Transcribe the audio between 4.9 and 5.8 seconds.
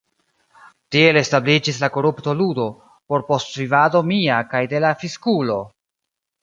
fiskulo!